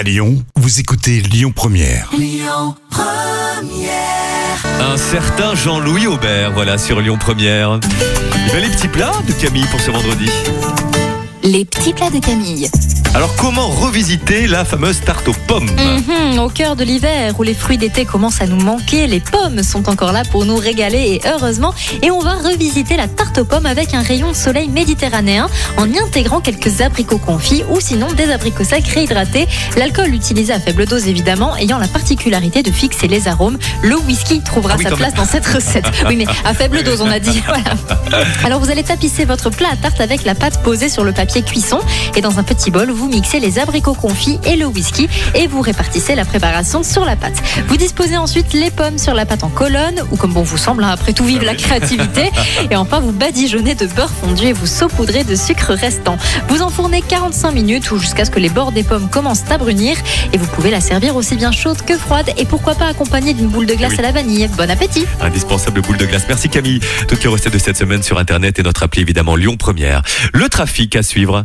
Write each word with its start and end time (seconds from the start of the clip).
À 0.00 0.02
Lyon, 0.02 0.42
vous 0.56 0.80
écoutez 0.80 1.20
Lyon 1.20 1.52
Première. 1.54 2.10
Un 4.80 4.96
certain 4.96 5.54
Jean-Louis 5.54 6.06
Aubert, 6.06 6.52
voilà, 6.52 6.78
sur 6.78 7.02
Lyon 7.02 7.18
Première. 7.20 7.78
Il 8.46 8.50
va 8.50 8.60
les 8.60 8.70
petits 8.70 8.88
plats 8.88 9.12
de 9.28 9.32
Camille 9.34 9.66
pour 9.66 9.78
ce 9.78 9.90
vendredi. 9.90 10.24
Les 11.42 11.66
petits 11.66 11.92
plats 11.92 12.08
de 12.08 12.18
Camille. 12.18 12.70
Alors, 13.12 13.34
comment 13.34 13.66
revisiter 13.66 14.46
la 14.46 14.64
fameuse 14.64 15.00
tarte 15.00 15.26
aux 15.26 15.34
pommes 15.48 15.68
Mhm, 15.68 16.38
au 16.38 16.48
cœur 16.48 16.76
de 16.76 16.84
l'hiver 16.84 17.34
où 17.38 17.42
les 17.42 17.54
fruits 17.54 17.76
d'été 17.76 18.04
commencent 18.04 18.40
à 18.40 18.46
nous 18.46 18.56
manquer, 18.62 19.08
les 19.08 19.18
pommes 19.18 19.64
sont 19.64 19.88
encore 19.88 20.12
là 20.12 20.22
pour 20.30 20.44
nous 20.44 20.54
régaler 20.56 21.20
et 21.20 21.28
heureusement. 21.28 21.74
Et 22.02 22.12
on 22.12 22.20
va 22.20 22.34
revisiter 22.34 22.96
la 22.96 23.08
tarte 23.08 23.38
aux 23.38 23.44
pommes 23.44 23.66
avec 23.66 23.94
un 23.94 24.02
rayon 24.02 24.32
soleil 24.32 24.68
méditerranéen 24.68 25.48
en 25.76 25.90
y 25.90 25.98
intégrant 25.98 26.40
quelques 26.40 26.80
abricots 26.82 27.18
confits 27.18 27.64
ou 27.70 27.80
sinon 27.80 28.06
des 28.12 28.30
abricots 28.30 28.62
secs 28.64 28.86
réhydratés. 28.86 29.48
L'alcool 29.76 30.14
utilisé 30.14 30.52
à 30.52 30.60
faible 30.60 30.86
dose 30.86 31.08
évidemment 31.08 31.56
ayant 31.56 31.78
la 31.78 31.88
particularité 31.88 32.62
de 32.62 32.70
fixer 32.70 33.08
les 33.08 33.26
arômes. 33.26 33.58
Le 33.82 33.96
whisky 33.96 34.40
trouvera 34.40 34.74
Ah 34.74 34.78
oui, 34.78 34.84
sa 34.84 34.90
place 34.92 35.14
même. 35.14 35.24
dans 35.24 35.30
cette 35.30 35.46
recette. 35.46 35.86
Oui 36.08 36.14
mais 36.16 36.26
à 36.44 36.54
faible 36.54 36.82
dose 36.84 37.00
on 37.00 37.10
a 37.10 37.18
dit. 37.18 37.42
Voilà. 37.46 38.22
Alors 38.44 38.60
vous 38.60 38.70
allez 38.70 38.84
tapisser 38.84 39.24
votre 39.24 39.50
plat 39.50 39.68
à 39.72 39.76
tarte 39.76 40.00
avec 40.00 40.24
la 40.24 40.34
pâte 40.36 40.62
posée 40.62 40.88
sur 40.88 41.02
le 41.04 41.10
papier 41.12 41.42
cuisson 41.42 41.80
et 42.16 42.20
dans 42.20 42.38
un 42.38 42.42
petit 42.44 42.70
bol 42.70 42.90
vous 42.90 42.99
mixez 43.08 43.40
les 43.40 43.58
abricots 43.58 43.94
confits 43.94 44.38
et 44.44 44.56
le 44.56 44.66
whisky 44.66 45.08
et 45.34 45.46
vous 45.46 45.60
répartissez 45.60 46.14
la 46.14 46.24
préparation 46.24 46.82
sur 46.82 47.04
la 47.04 47.16
pâte. 47.16 47.40
Vous 47.68 47.76
disposez 47.76 48.16
ensuite 48.16 48.52
les 48.52 48.70
pommes 48.70 48.98
sur 48.98 49.14
la 49.14 49.26
pâte 49.26 49.44
en 49.44 49.48
colonne 49.48 50.02
ou 50.10 50.16
comme 50.16 50.32
bon 50.32 50.42
vous 50.42 50.58
semble, 50.58 50.84
hein, 50.84 50.90
après 50.92 51.12
tout 51.12 51.24
vive 51.24 51.42
la 51.42 51.54
créativité 51.54 52.30
et 52.70 52.76
enfin 52.76 53.00
vous 53.00 53.12
badigeonnez 53.12 53.74
de 53.74 53.86
beurre 53.86 54.10
fondu 54.10 54.46
et 54.46 54.52
vous 54.52 54.66
saupoudrez 54.66 55.24
de 55.24 55.34
sucre 55.34 55.72
restant. 55.74 56.16
Vous 56.48 56.62
enfournez 56.62 57.02
45 57.02 57.52
minutes 57.52 57.90
ou 57.90 57.98
jusqu'à 57.98 58.24
ce 58.24 58.30
que 58.30 58.38
les 58.40 58.48
bords 58.50 58.72
des 58.72 58.82
pommes 58.82 59.08
commencent 59.08 59.50
à 59.50 59.58
brunir 59.58 59.96
et 60.32 60.38
vous 60.38 60.46
pouvez 60.46 60.70
la 60.70 60.80
servir 60.80 61.16
aussi 61.16 61.36
bien 61.36 61.52
chaude 61.52 61.80
que 61.82 61.96
froide 61.96 62.30
et 62.36 62.44
pourquoi 62.44 62.74
pas 62.74 62.86
accompagnée 62.86 63.34
d'une 63.34 63.48
boule 63.48 63.66
de 63.66 63.74
glace 63.74 63.92
Oui. 63.92 63.98
à 63.98 64.02
la 64.02 64.12
vanille. 64.12 64.48
Bon 64.56 64.70
appétit 64.70 65.04
Indispensable 65.20 65.80
boule 65.80 65.96
de 65.96 66.06
glace. 66.06 66.24
Merci 66.28 66.48
Camille. 66.48 66.80
Toutes 67.08 67.22
les 67.22 67.28
recettes 67.28 67.52
de 67.52 67.58
cette 67.58 67.76
semaine 67.76 68.02
sur 68.02 68.18
Internet 68.18 68.58
et 68.58 68.62
notre 68.62 68.82
appli 68.82 69.00
évidemment 69.02 69.36
Lyon 69.36 69.56
Première. 69.56 70.02
Le 70.32 70.48
trafic 70.48 70.96
à 70.96 71.02
suivre. 71.02 71.44